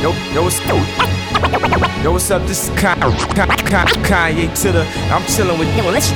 [0.00, 0.76] Yo, yo, what's yo,
[2.02, 2.40] yo, what's up?
[2.48, 4.86] This is Kanye to the.
[5.12, 5.68] I'm chilling with,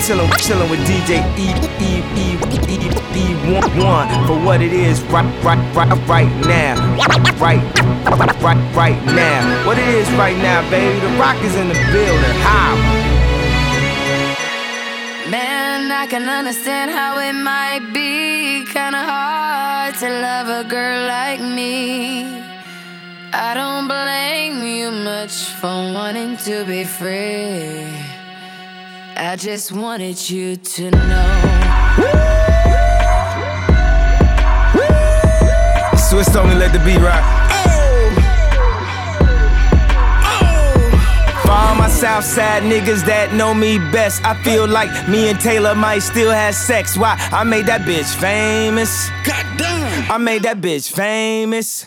[0.06, 1.52] chilling, chilling with DJ E
[1.84, 6.80] E E E E one one for what it is right, right, right, right now,
[7.38, 7.60] right,
[8.40, 9.66] right, right now.
[9.66, 10.98] What it is right now, baby.
[11.00, 12.36] The rock is in the building.
[12.40, 12.74] How?
[15.30, 21.42] Man, I can understand how it might be kinda hard to love a girl like
[21.42, 22.43] me.
[23.36, 27.84] I don't blame you much for wanting to be free.
[29.16, 31.30] I just wanted you to know.
[35.96, 37.24] Swiss only let the beat rock.
[41.42, 45.74] For all my Southside niggas that know me best, I feel like me and Taylor
[45.74, 46.96] might still have sex.
[46.96, 47.16] Why?
[47.32, 49.08] I made that bitch famous.
[49.24, 50.08] Goddamn.
[50.08, 51.86] I made that bitch famous.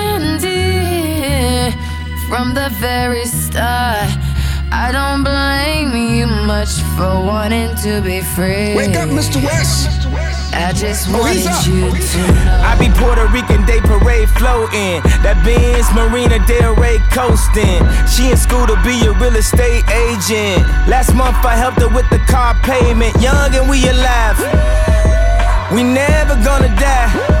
[2.31, 4.07] from the very start.
[4.71, 8.73] I don't blame you much for wanting to be free.
[8.73, 9.43] Wake up, Mr.
[9.43, 10.07] West.
[10.55, 11.67] I just Oh, he's wanted up.
[11.67, 12.63] you to know.
[12.63, 15.03] I be Puerto Rican Day Parade floating.
[15.27, 17.83] That Benz Marina Del Rey coasting.
[18.07, 20.63] She in school to be a real estate agent.
[20.87, 23.11] Last month I helped her with the car payment.
[23.19, 24.39] Young and we alive.
[25.75, 27.40] We never gonna die.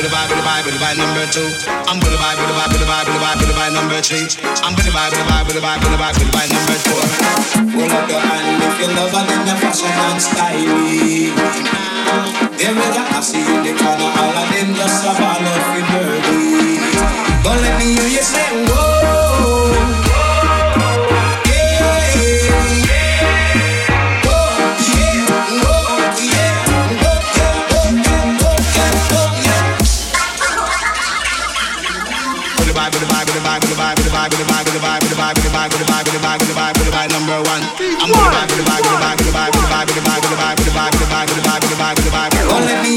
[0.00, 1.44] bully bye, bully bye, bully bye, number two.
[1.84, 2.00] I'm
[3.76, 4.24] number three.
[4.64, 4.72] I'm
[6.48, 7.04] number four.
[7.76, 10.56] Roll up your hand if you love and in the fashion and style.
[12.56, 15.60] Them with that I see in the corner, all of them just a ball of
[15.92, 16.80] dirty.
[17.44, 20.09] Don't let me hear you say whoa.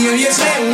[0.04, 0.73] You say.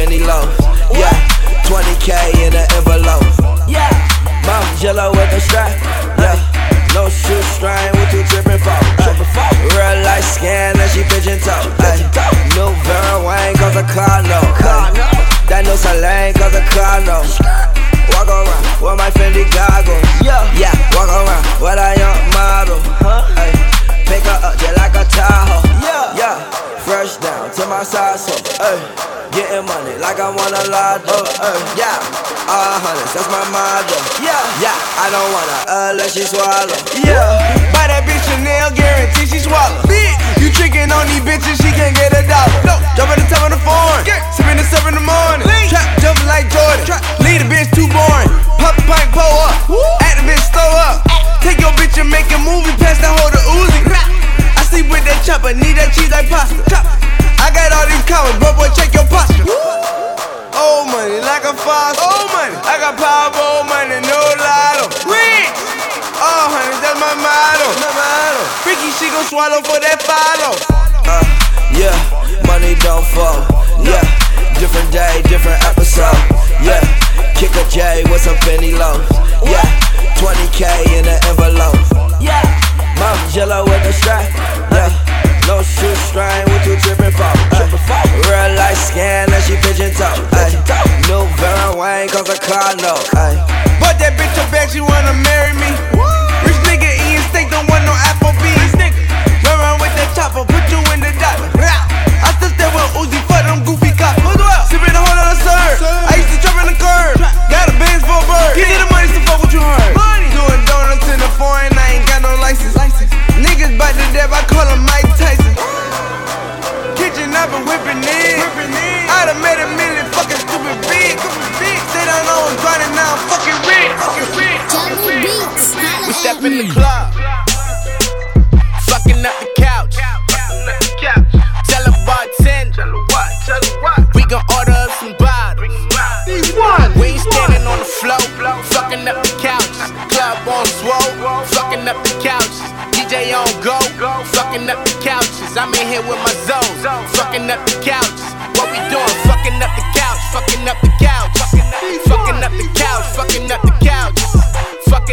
[0.00, 0.44] J with some penny low.
[0.92, 1.12] Yeah,
[1.68, 3.24] 20k in an envelope.
[3.68, 3.90] Yeah,
[4.46, 5.76] Mount Jello with the strap.
[6.16, 6.40] Yeah,
[6.94, 8.76] no shoestring with you tripping for.
[9.04, 11.68] Ay, real life scan and she pigeon toe.
[12.56, 14.40] New Vera Wang cause the car no.
[15.48, 17.20] That new Celine cause the car no.
[18.16, 20.00] Walk around with my Fendi goggles.
[20.24, 20.74] Yeah, yeah.
[20.96, 22.80] Walk around with a young model.
[23.00, 23.26] Huh?
[23.36, 23.52] Ay,
[24.06, 25.50] pick her up just like a top.
[27.70, 29.19] my side so, hey.
[29.30, 31.98] Getting money like I want a lot of, uh, yeah.
[32.50, 33.98] All hundreds, that's my motto.
[34.24, 34.74] Yeah, yeah.
[34.98, 36.66] I don't wanna uh, let she swallow.
[36.98, 37.38] Yeah,
[37.70, 39.82] buy that bitch Chanel, guarantee she swallow.
[39.86, 42.58] Bitch, you tricking on these bitches, she can't get a dollar.
[42.66, 44.02] No, jump at the top of the phone,
[44.34, 45.46] sipping the seven in the morning.
[45.70, 47.59] Trap jumping like Jordan, leave the bitch
[69.40, 70.52] swallow for that follow.
[71.08, 71.24] Uh,
[71.72, 71.96] yeah,
[72.44, 73.40] money don't fall.
[73.80, 74.04] Yeah,
[74.60, 76.12] different day, different episode.
[76.60, 76.84] Yeah,
[77.32, 79.00] kick a J with some penny lows.
[79.40, 79.64] Yeah,
[80.20, 81.80] 20k in an envelope.
[82.20, 82.44] Yeah,
[83.00, 84.28] mouth jello with the strap.
[84.76, 84.92] Yeah,
[85.48, 87.32] no shoestring, what you tripping for?
[87.56, 87.64] Ay,
[88.28, 90.20] real life scan and she pigeon toe.
[90.36, 90.52] Ay,
[91.08, 93.08] new Vera Wang cause a car note.
[93.16, 93.40] Ay,
[93.80, 95.72] But that bitch a bag, she wanna marry me.
[96.44, 98.59] Rich nigga eating steak, don't want no Applebee's.
[100.32, 101.29] That put you in the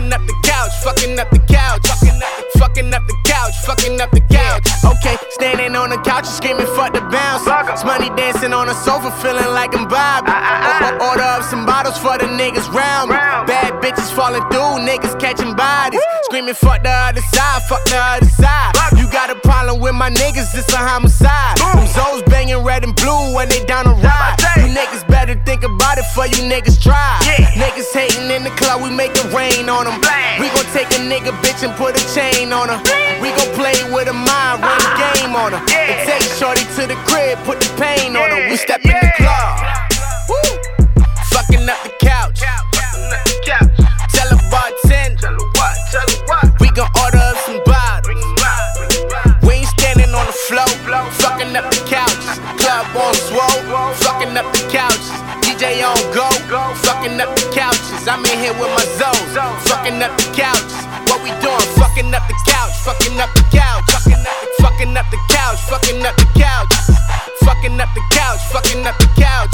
[0.07, 1.88] fucking up the couch, fucking up the couch,
[2.57, 4.68] fucking up the couch, fucking up the couch.
[4.83, 7.44] Okay, standing on the couch screaming fuck the bounce.
[7.71, 10.27] It's money dancing on the sofa, feeling like I'm Bob.
[11.01, 13.18] Order up some bottles for the niggas round me.
[13.18, 16.01] Bad bitches falling through, niggas catching bodies.
[16.24, 18.74] Screaming fuck the other side, fuck the other side.
[18.98, 21.57] You got a problem with my niggas, it's a homicide.
[21.57, 24.26] Them Zoes banging red and blue when they down the ride.
[25.47, 27.19] You niggas better think about it for you niggas try.
[27.55, 29.95] Niggas hating in the club, we make it rain on them.
[30.39, 32.79] We gon' take a nigga bitch and put a chain on her.
[33.21, 35.63] We gon' play with a mind, run a game on her.
[35.71, 38.49] And take shorty to the crib, put the pain on her.
[38.49, 39.88] We step in the club.
[40.27, 40.35] Woo.
[41.31, 42.44] Fucking up the couch.
[44.11, 45.31] Tell a bartender.
[46.59, 48.19] We gon' order up some bottles.
[49.47, 50.67] We ain't standing on the floor,
[51.23, 52.35] fucking up the couch.
[52.59, 55.36] Club on swole, fucking up the couch.
[55.57, 56.30] DJ on go,
[56.86, 58.06] fucking up the couches.
[58.07, 59.33] I'm in here with my zones,
[59.65, 60.86] fucking up the couches.
[61.09, 61.65] What we doing?
[61.81, 66.30] Fucking up the couch, fucking up the couch, fucking up the couch, fucking up the
[66.38, 66.62] couch,
[67.42, 69.50] fucking up the couch, fucking up the couch,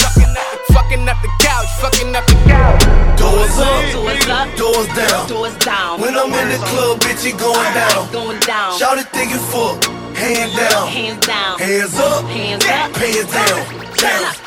[0.75, 2.83] fucking up the couch, fucking up the couch.
[3.15, 5.27] doors up, Doors down.
[5.29, 6.01] doors down.
[6.01, 8.11] When I'm in the club, bitch, it going down.
[8.11, 8.77] Going down.
[8.77, 9.79] Shout it, think it full,
[10.19, 10.87] hand down.
[10.91, 11.59] Hands down.
[11.59, 12.91] Hands up, Hands up.
[12.91, 14.42] hands down, down.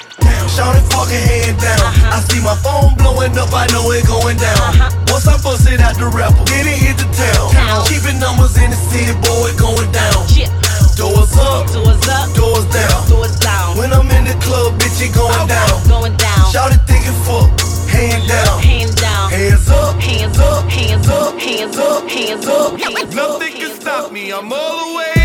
[0.50, 1.84] Shout it, fucking hand down.
[2.08, 4.92] I see my phone blowing up, I know it going down.
[5.12, 7.52] Once I bust it out the rapper, then it hit the town.
[7.52, 7.84] Town.
[7.86, 10.24] Keeping numbers in the city, boy, it going down.
[10.32, 10.48] Yeah.
[10.96, 12.32] Doors up, Doors up.
[12.32, 13.08] doors down.
[13.08, 13.76] Doors down.
[13.76, 15.76] When I'm in the club, bitch, it going down.
[15.88, 16.48] Going down.
[16.48, 17.52] Shout it, think it full,
[17.92, 18.62] hand down.
[18.62, 19.30] Hands down.
[19.30, 20.70] Hands up, Hands up.
[20.70, 21.38] Hands up.
[21.38, 22.08] Hands up.
[22.08, 22.78] Hands up.
[22.78, 23.14] Hands up.
[23.14, 24.32] Nothing can stop me.
[24.32, 25.15] I'm all the way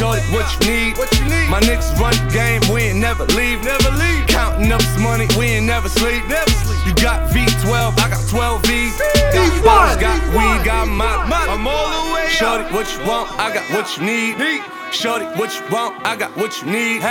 [0.00, 0.96] Shorty, what you need?
[0.96, 1.50] What you need?
[1.50, 2.62] My niggas run the game.
[2.72, 3.62] We ain't never leave.
[3.62, 4.26] Never leave.
[4.28, 5.28] Counting up some money.
[5.38, 6.26] We ain't never sleep.
[6.26, 6.86] Never sleep.
[6.86, 8.00] You got V12.
[8.00, 8.96] I got 12 V's.
[8.96, 11.04] Got bottles, got weed, got my.
[11.52, 12.28] I'm all the way.
[12.30, 13.28] Shorty, what you want?
[13.38, 14.62] I got what you need.
[14.90, 15.94] Shorty, what you want?
[16.06, 17.02] I got what you need.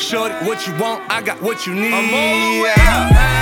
[0.00, 1.08] Shorty, what you want?
[1.08, 1.94] I got what you need.
[1.94, 3.41] I'm all the way up.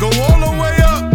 [0.00, 1.12] Go all the way up.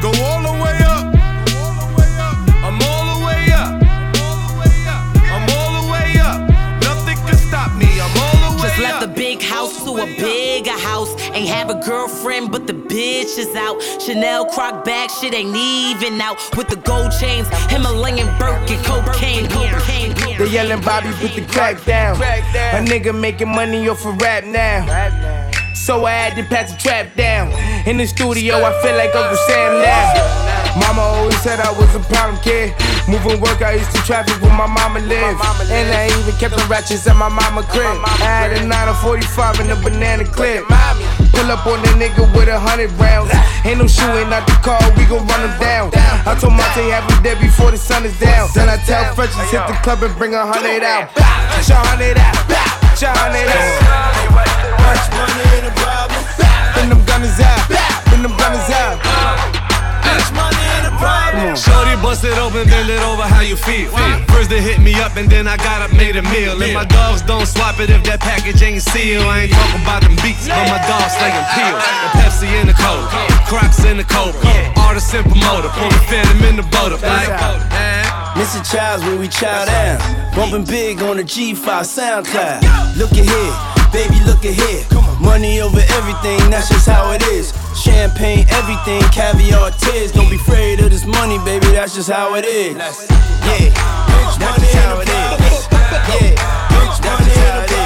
[0.00, 1.04] Go all the way up.
[1.42, 2.38] I'm all the way up.
[2.62, 5.02] I'm all the way up.
[5.34, 6.38] I'm all the way up.
[6.80, 7.88] Nothing can stop me.
[8.00, 8.76] I'm all the way up.
[8.76, 11.10] Just left the big house to a bigger house.
[11.32, 13.82] Ain't have a girlfriend, but the bitch is out.
[14.00, 16.38] Chanel croc bag, shit ain't even out.
[16.56, 20.14] With the gold chains, Himalayan Birkin, cocaine, cocaine.
[20.38, 22.14] They yelling Bobby put the crack down.
[22.14, 25.43] A nigga making money off of rap now.
[25.74, 27.52] So I had to pass the trap down.
[27.86, 30.54] In the studio, I feel like Uncle Sam now.
[30.78, 32.74] Mama always said I was a problem kid.
[33.06, 35.38] Moving work, I used to traffic where my mama lived.
[35.70, 37.86] And I even kept the ratchets at my mama crib.
[37.86, 40.64] I had a 9 or 45 in a banana clip.
[41.34, 43.30] Pull up on that nigga with a hundred rounds.
[43.66, 45.90] Ain't no shooting out the car, we gon' run him down.
[46.26, 48.48] I told Monte have him there before the sun is down.
[48.54, 51.10] Then I tell French hit the club and bring a hundred out.
[51.66, 52.34] Shot hundred out.
[52.96, 54.53] Shot hundred out.
[54.94, 56.22] Much money ain't a problem.
[56.74, 57.66] Bring them gunners out.
[58.06, 59.02] Bring them gunners out.
[60.06, 61.58] Much money ain't a problem.
[61.58, 63.90] Shorty bust it open, bend it over, how you feel?
[64.30, 66.54] First they hit me up and then I got up, made a meal.
[66.62, 69.26] And my dogs don't swap it if that package ain't sealed.
[69.26, 71.82] I ain't talking about them beats, but my dogs slinging pills.
[71.82, 73.10] The Pepsi in the coke,
[73.50, 74.38] Crocs in the coke.
[74.78, 77.28] Artist and promoter, pull the phantom in the boat up like.
[78.34, 78.62] Mr.
[78.66, 79.98] Childs when we chow down.
[80.34, 82.62] Bumping big on the G5 SoundCloud.
[82.98, 83.54] Look at here,
[83.94, 84.82] baby, look at here.
[85.22, 87.54] Money over everything, that's just how it is.
[87.78, 90.10] Champagne, everything, caviar, tears.
[90.10, 92.74] Don't be afraid of this money, baby, that's just how it is.
[92.74, 93.70] Yeah,
[94.10, 95.68] that's just how it is.
[96.10, 96.34] Yeah,
[96.70, 97.83] that's just how it is.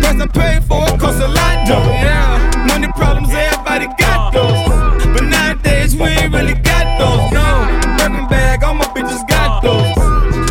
[0.00, 1.66] Price I paid for it cost a lot.
[1.66, 1.82] though.
[1.82, 4.38] Yeah, money problems everybody got uh.
[4.38, 4.68] those,
[5.14, 7.32] but nowadays we ain't really got those.
[7.32, 7.66] No,
[7.96, 9.68] Birkin bag, all my bitches got uh.
[9.68, 9.96] those.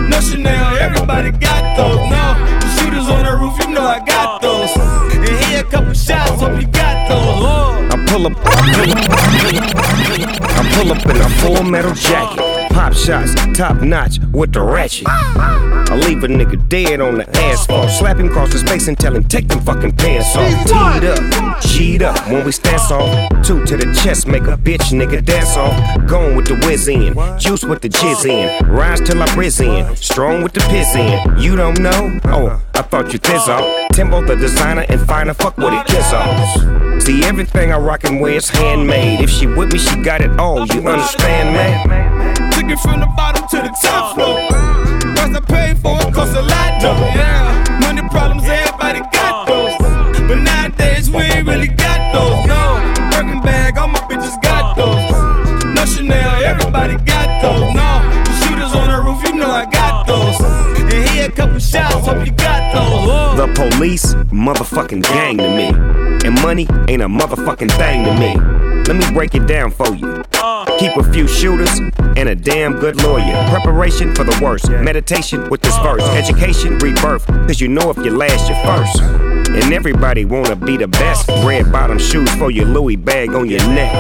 [0.10, 2.01] No Chanel, everybody got those.
[2.10, 4.48] No, the shooters on the roof, you know I got uh.
[4.48, 4.72] those.
[5.13, 7.41] And here a couple shots, hope you got those.
[7.93, 8.48] I pull up, I
[10.74, 12.50] pull up in a full metal jacket.
[12.74, 15.08] Pop shots, top notch with the ratchet.
[15.08, 17.90] I leave a nigga dead on the asphalt.
[17.90, 20.50] Slap him across his face and tell him take them fucking pants off.
[20.66, 23.44] Teed up, cheat up when we stand off.
[23.44, 25.75] Two to the chest, make a bitch nigga dance off.
[26.08, 28.68] Going with the whiz in, juice with the jizz in.
[28.70, 31.38] Rise till I briz in, strong with the piss in.
[31.38, 32.20] You don't know?
[32.25, 33.90] Oh, I thought you thiz off.
[33.92, 37.01] Timbo the designer and finer, fuck what it kiss off.
[37.01, 39.20] See everything I rock and wear is handmade.
[39.20, 40.66] If she with me, she got it all.
[40.68, 42.11] You understand, man?
[42.72, 44.48] It from the bottom to the top floor.
[44.48, 46.96] Price I paid for it cost a lot though.
[47.20, 49.75] Yeah, money problems everybody got those,
[50.25, 52.48] but nowadays we ain't really got those.
[52.48, 52.80] No,
[53.12, 55.04] Birkin bag, all my bitches got those.
[55.75, 57.75] No Chanel, everybody got those.
[57.75, 57.90] No,
[58.40, 60.40] shooters on the roof, you know I got those.
[60.80, 63.36] And here a couple shots, hope you got those.
[63.36, 65.68] The police, motherfucking gang to me.
[66.25, 68.62] And money ain't a motherfucking thing to me.
[68.88, 70.11] Let me break it down for you.
[70.81, 71.77] Keep a few shooters
[72.17, 73.35] and a damn good lawyer.
[73.51, 74.67] Preparation for the worst.
[74.67, 76.01] Meditation with this verse.
[76.01, 76.17] Uh-huh.
[76.17, 77.27] Education, rebirth.
[77.27, 79.00] Cause you know if you last, you're first.
[79.51, 81.27] And everybody wanna be the best.
[81.45, 83.93] Red bottom shoes for your Louis bag on your neck.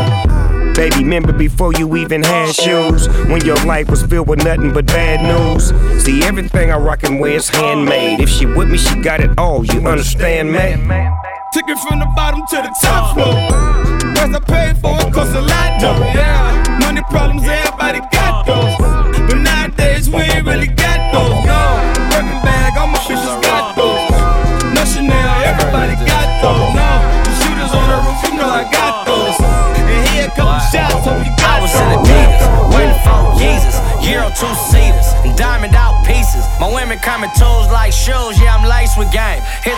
[0.75, 3.07] Baby, remember before you even had shoes?
[3.27, 5.69] When your life was filled with nothing but bad news?
[6.03, 8.21] See, everything I rock and wear is handmade.
[8.21, 9.63] If she with me, she got it all.
[9.63, 10.79] You understand, man?
[11.53, 13.60] Took it from the bottom to the top floor.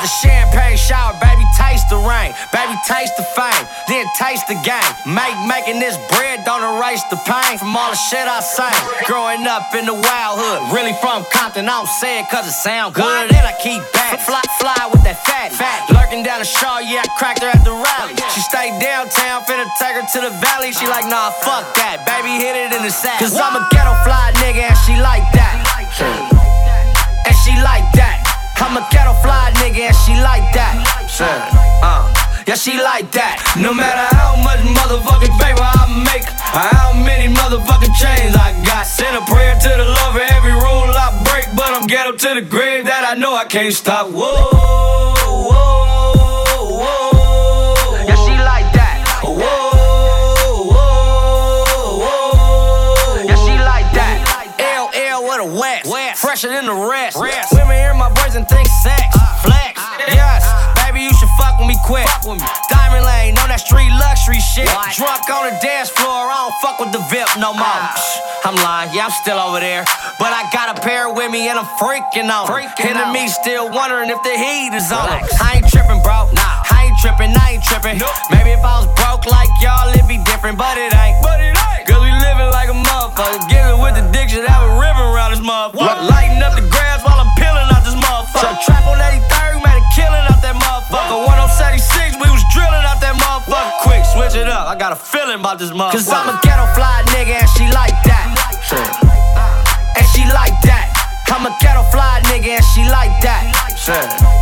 [0.04, 2.36] A champagne shower, baby, taste the rain.
[2.52, 4.94] Baby, taste the fame, then taste the game.
[5.08, 8.76] Make making this bread don't erase the pain from all the shit I sang.
[9.08, 12.52] Growing up in the wild hood, really from Compton, I don't say it cause it
[12.52, 13.32] sound good.
[13.32, 15.88] And I keep back, fly, fly with that fat, fat.
[15.96, 18.20] Lurking down the shaw, yeah, I cracked her at the rally.
[18.20, 20.76] Oh, she stayed downtown, finna take her to the valley.
[20.76, 23.24] She like, nah, fuck that, baby, hit it in the sack.
[23.24, 25.73] Cause I'm a ghetto fly nigga and she like that.
[31.24, 31.48] That.
[31.84, 32.04] Uh.
[32.48, 33.40] Yeah, she like that.
[33.56, 38.84] No matter how much motherfucking paper I make, or how many motherfucking chains I got.
[38.84, 42.30] Send a prayer to the Lord for every rule I break, but I'm ghetto to
[42.36, 44.12] the grave that I know I can't stop.
[44.12, 46.84] Whoa, whoa, whoa.
[48.08, 49.24] Yeah, she like that.
[49.24, 49.74] Whoa,
[56.16, 57.18] fresher than the rest.
[57.54, 59.13] Women hear my voice and think sex,
[61.88, 62.48] fuck with me.
[62.70, 64.68] Diamond lane, on that street luxury shit.
[64.96, 67.88] Drunk on the dance floor, I don't fuck with the VIP no more.
[68.44, 69.84] I'm lying, yeah, I'm still over there.
[70.20, 72.48] But I got a pair with me and I'm freaking on.
[72.80, 75.08] Enemies still wondering if the heat is on.
[75.40, 76.28] I ain't tripping, bro.
[76.36, 78.00] Nah, I ain't tripping, I ain't tripping.
[78.32, 79.63] Maybe if I was broke like y'all,
[95.44, 95.92] about this motherfucker.
[95.92, 98.32] Cause I'm a ghetto fly nigga and she like that.
[100.00, 100.88] And she like that.
[101.28, 103.52] I'm a ghetto fly nigga and she like that.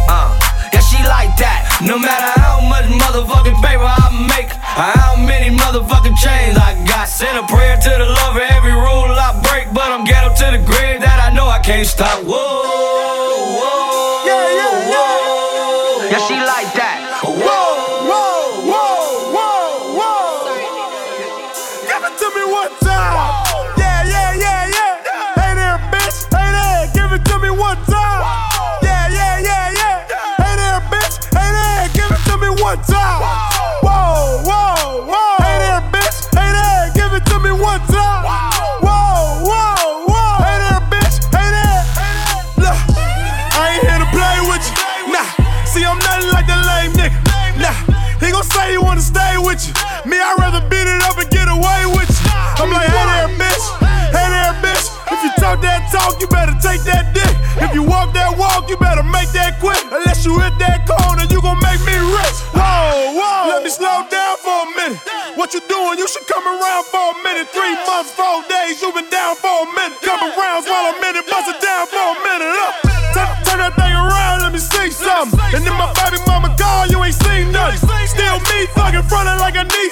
[0.06, 0.38] Uh.
[0.70, 1.82] Yeah, she like that.
[1.82, 7.10] No matter how much motherfucking paper I make, or how many motherfucking chains I got.
[7.10, 10.62] Send a prayer to the for every rule I break, but I'm ghetto to the
[10.62, 12.22] grave that I know I can't stop.
[12.22, 12.61] Whoa,
[60.22, 62.38] Unless you hit that corner, you gon' make me rich.
[62.54, 63.50] Whoa, whoa.
[63.50, 65.02] Let me slow down for a minute.
[65.34, 65.98] What you doing?
[65.98, 67.50] You should come around for a minute.
[67.50, 69.98] Three months, four days, you been down for a minute.
[70.06, 72.54] Come around while a minute, bust it down for a minute.
[72.54, 72.74] Up.
[73.18, 75.42] Turn, turn that thing around, let me see something.
[75.58, 77.82] And then my baby mama call, you ain't seen nothing.
[78.06, 79.90] Still me thuggin' frontin' like I need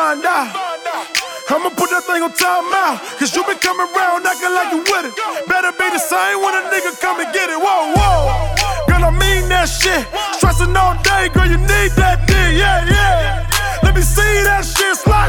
[0.00, 0.48] find out.
[1.52, 3.04] I'ma put that thing on timeout.
[3.20, 5.14] Cause you been coming around acting like you with it.
[5.44, 7.60] Better be the same when a nigga come and get it.
[7.60, 8.48] Whoa, whoa.
[8.88, 10.08] Girl, I mean that shit.
[10.40, 12.56] Stressing all day, girl, you need that dick.
[12.56, 13.44] Yeah, yeah.
[13.84, 15.19] Let me see that shit slide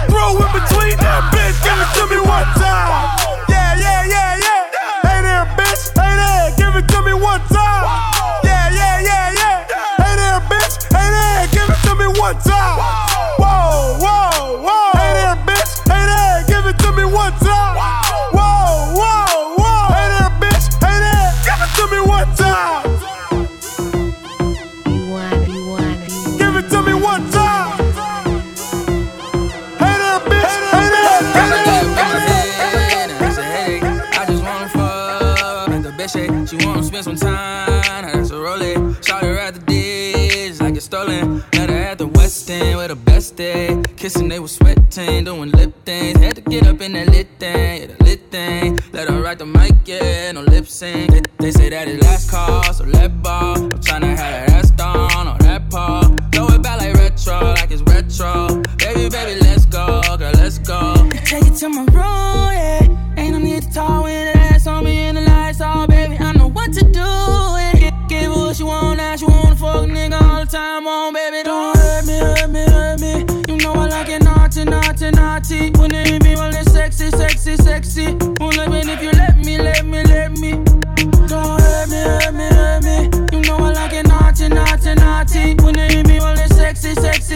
[44.16, 46.20] and they were sweating, doing lip things.
[46.20, 48.80] Had to get up in that lit thing, yeah, the lit thing.
[48.92, 51.12] Let her ride the mic, yeah, no lip sync.
[51.12, 53.58] They, they say that it last call, so let ball.
[53.58, 56.02] I'm tryna have that ass down on that paw.
[56.32, 58.51] Throw it back like retro, like it's retro.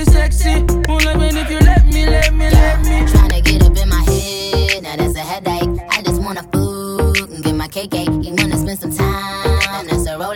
[0.06, 0.62] sexy.
[0.88, 3.06] Won't let me if you let me, let me, let me.
[3.12, 5.80] Tryna get up in my head, now that's a headache.
[5.90, 7.94] I just wanna fuck and get my cake.
[7.94, 9.88] You wanna spend some time?
[9.88, 10.36] That's a role.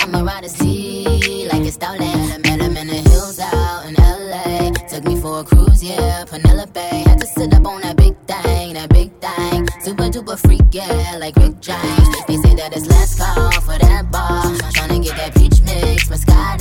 [0.00, 2.42] I'ma ride a sea like it's stolen.
[2.42, 4.70] Met him in the hills out in LA.
[4.88, 6.80] Took me for a cruise, yeah, Penelope.
[6.80, 9.68] Had to sit up on that big thing, that big thing.
[9.80, 12.08] Super duper freak, yeah, like Rick James.
[12.26, 14.42] They say that it's last call for that bar.
[14.76, 16.59] Tryna get that peach mix, Moscato.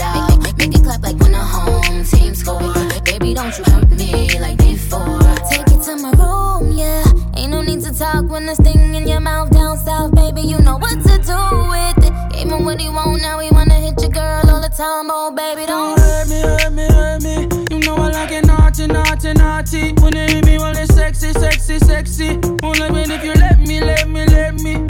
[12.80, 15.10] what he want, now he wanna hit your girl all the time.
[15.12, 17.76] Oh, baby, don't, hurt me, hurt me, hurt me.
[17.76, 19.94] You know I like it naughty, naughty, naughty.
[20.02, 22.40] When they hit me, well, it's sexy, sexy, sexy.
[22.64, 24.89] Only when if you let me, let me, let me.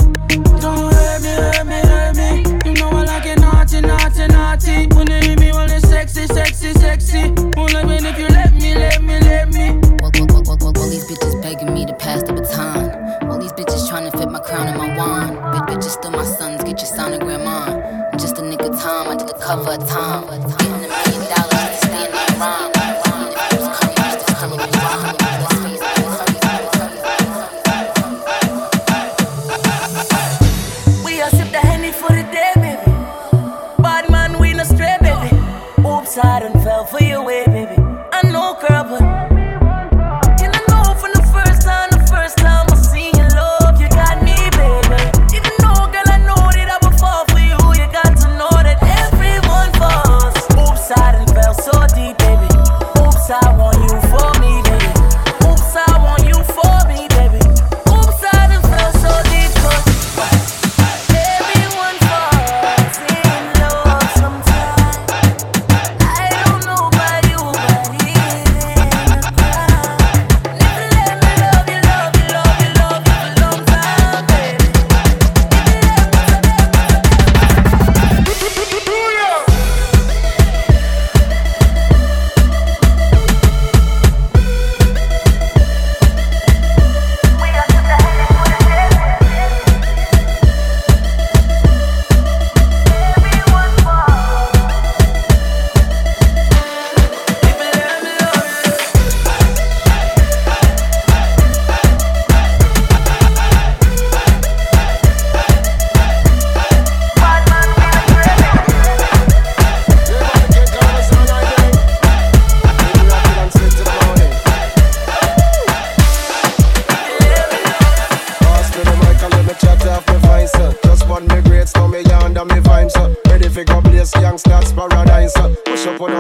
[19.50, 20.28] cover time.
[20.28, 22.69] Getting a million dollars to stand the wrong.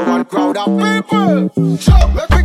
[0.07, 1.77] one crowd of people.
[1.77, 2.38] Jump,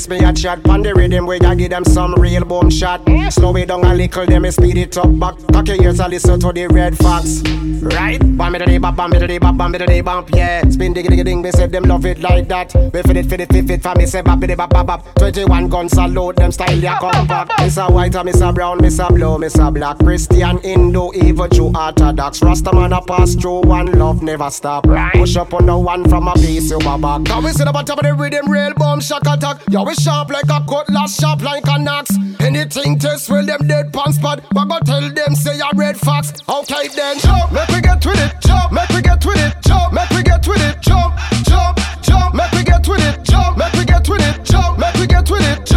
[0.00, 0.62] lyrics, me a chat.
[0.62, 3.02] Pon the rhythm, where I give them some real boom shot.
[3.30, 5.34] Slow it down a little, then me speed it up back.
[5.52, 7.42] Cock your ears and listen to the red fox.
[7.82, 8.18] Right?
[8.36, 10.62] Bam a bop, bam a day bop, bam a day bump, yeah.
[10.68, 12.74] Spin diggy diggy ding, me say them love it like that.
[12.74, 15.14] Me fit it, fit it, fit it, for me say bop it bop bop bop.
[15.16, 17.48] 21 guns salute, them style ya come back.
[17.58, 19.98] Miss a white, miss a brown, miss a blue, miss a black.
[19.98, 22.42] Christian, Hindu, evil, Jew, Orthodox.
[22.42, 24.86] Rasta man a pass through one love never stop.
[25.12, 27.22] Push up on the one from a piece you back.
[27.22, 29.62] Now we sit up on top of the rhythm, real bomb shock attack.
[29.70, 32.16] Yo, we sharp like a cutlass, sharp like an axe.
[32.40, 34.40] Anything test well them dead pants spot.
[34.52, 36.32] But go tell them say a red fox.
[36.48, 38.32] Okay then, jump, make we get with it.
[38.40, 39.54] Jump, make we get with it.
[39.62, 40.80] Jump, make we get with it.
[40.80, 43.24] Jump, jump, jump, make we get with it.
[43.24, 44.44] Jump, make we get with it.
[44.44, 45.69] Jump, make we get with it.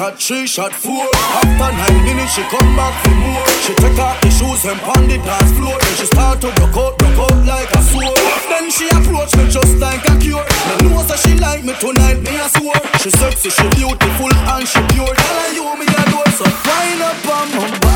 [0.00, 1.06] Shot, three shot, four.
[1.14, 3.44] After nine minutes, she come back for more.
[3.64, 5.76] She take off the shoes and pound the dance floor.
[5.78, 8.16] Then she start to rock out, rock out like a sword.
[8.48, 10.44] Then she approach me just like a cure.
[10.68, 12.80] Me know that she like me tonight, me a swear.
[13.02, 15.12] She sexy, she beautiful and she pure.
[15.12, 17.89] Tell her you me a door, so Wind up on my